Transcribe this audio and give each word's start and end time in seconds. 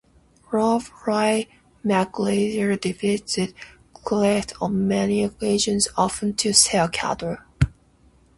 Rob 0.51 0.85
Roy 1.05 1.47
MacGregor 1.83 2.75
visited 2.77 3.53
Crieff 3.93 4.51
on 4.59 4.87
many 4.87 5.23
occasions, 5.23 5.89
often 5.95 6.33
to 6.37 6.53
sell 6.55 6.87
cattle. 6.89 7.37